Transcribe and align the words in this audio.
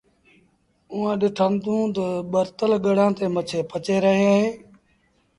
اُئآݩٚ 0.93 1.19
ڏٺآندونٚ 1.21 1.91
تا 1.95 2.05
ٻرتل 2.31 2.71
گڙآݩ 2.85 3.15
تي 3.17 3.25
مڇيٚنٚ 3.35 3.67
پچيݩ 3.71 4.03
رهينٚ 4.03 4.35
اهينٚ 4.37 4.57